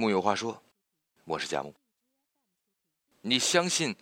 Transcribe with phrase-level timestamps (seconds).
[0.00, 0.62] 木有话说，
[1.26, 1.74] 我是佳木。
[3.20, 3.94] 你相信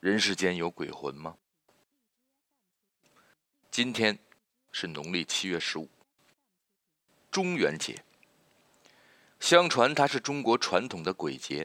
[0.00, 1.36] 人世间有鬼魂吗？
[3.70, 4.18] 今天
[4.72, 5.88] 是农历七月十五，
[7.30, 7.96] 中元节。
[9.38, 11.64] 相传它是中国传统的鬼节，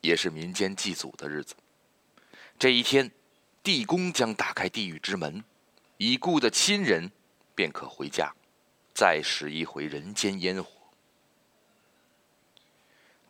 [0.00, 1.54] 也是民间祭祖的日子。
[2.58, 3.12] 这一天，
[3.62, 5.44] 地宫将打开地狱之门，
[5.98, 7.12] 已故的亲人
[7.54, 8.34] 便可回家，
[8.94, 10.79] 再拾一回人间烟火。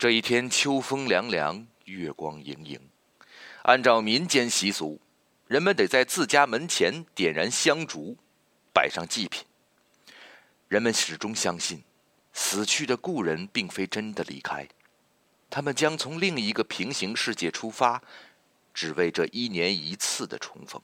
[0.01, 2.81] 这一天，秋风凉凉，月光盈盈。
[3.65, 4.99] 按照民间习俗，
[5.47, 8.17] 人们得在自家门前点燃香烛，
[8.73, 9.45] 摆上祭品。
[10.69, 11.85] 人们始终相信，
[12.33, 14.67] 死去的故人并非真的离开，
[15.51, 18.03] 他们将从另一个平行世界出发，
[18.73, 20.81] 只为这一年一次的重逢。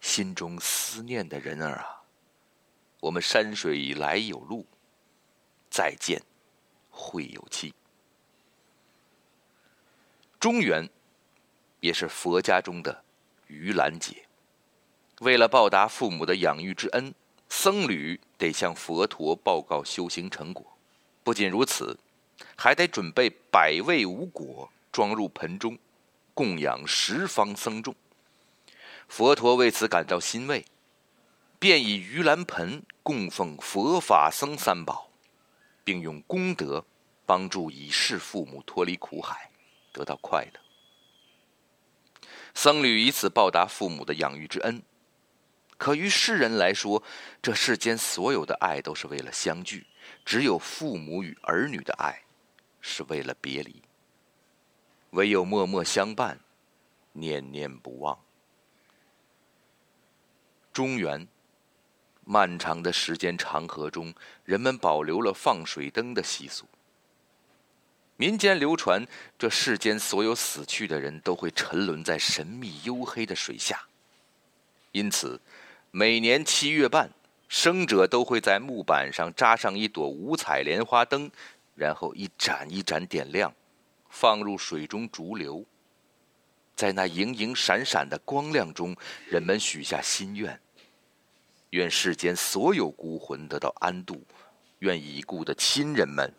[0.00, 2.02] 心中思念的人儿啊，
[2.98, 4.66] 我们山水来有路，
[5.70, 6.20] 再见。
[7.00, 7.72] 会有期。
[10.40, 10.90] 中原，
[11.78, 13.04] 也是佛家中的
[13.48, 14.26] 盂兰节。
[15.20, 17.14] 为了报答父母的养育之恩，
[17.48, 20.76] 僧侣得向佛陀报告修行成果。
[21.22, 21.96] 不仅如此，
[22.56, 25.78] 还得准备百味五果装入盆中，
[26.34, 27.94] 供养十方僧众。
[29.06, 30.64] 佛陀为此感到欣慰，
[31.60, 35.06] 便以盂兰盆供奉佛法僧三宝。
[35.88, 36.84] 并用功德
[37.28, 39.50] 帮助已逝父母脱离苦海，
[39.92, 42.30] 得到快乐。
[42.54, 44.82] 僧侣以此报答父母的养育之恩。
[45.76, 47.02] 可于世人来说，
[47.42, 49.86] 这世间所有的爱都是为了相聚，
[50.24, 52.24] 只有父母与儿女的爱
[52.80, 53.82] 是为了别离。
[55.10, 56.40] 唯有默默相伴，
[57.12, 58.18] 念念不忘。
[60.72, 61.28] 中原。
[62.24, 66.66] 漫长的时间长河中，人们保留了放水灯的习俗。
[68.20, 69.06] 民间流传，
[69.38, 73.80] 这世间所有死去的人都会沉沦在神秘黝黑的水下，
[74.90, 75.40] 因此，
[75.92, 77.08] 每年七月半，
[77.48, 81.30] 生者都会在木板上扎上一朵五彩莲花灯，
[81.76, 83.54] 然后一盏一盏点亮，
[84.10, 85.64] 放入水中逐流。
[86.74, 88.96] 在那莹莹闪闪的光亮中，
[89.28, 90.60] 人们许下心愿。
[91.70, 94.20] 愿世间所有孤魂得到安度，
[94.80, 96.32] 愿已故的亲人们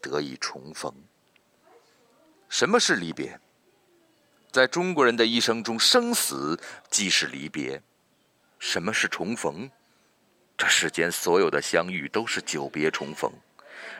[0.00, 0.92] 得以重逢。
[2.48, 3.40] 什么是离别？
[4.50, 6.58] 在中国人的一生中，生死
[6.90, 7.80] 即是离别。
[8.58, 9.70] 什么是重逢？
[10.56, 13.32] 这世间所有的相遇都是久别重逢。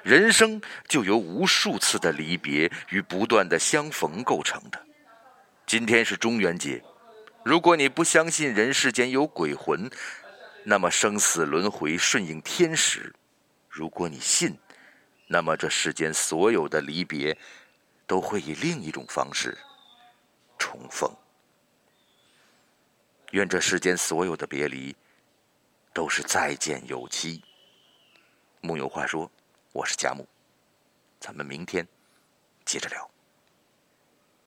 [0.02, 4.86] 人生就由无数次的离别与不断的相逢构成的。
[5.66, 6.82] 今天是中元节，
[7.44, 9.90] 如果你不相信人世间有鬼魂，
[10.64, 13.14] 那么生死轮回顺应天时，
[13.68, 14.58] 如果你信，
[15.32, 17.38] 那么这世间所有的离别，
[18.04, 19.56] 都会以另一种方式
[20.58, 21.08] 重逢。
[23.30, 24.96] 愿这世间所有的别离，
[25.92, 27.40] 都是再见有期。
[28.60, 29.30] 木有话说，
[29.70, 30.26] 我是佳木，
[31.20, 31.86] 咱们明天
[32.64, 33.08] 接着聊。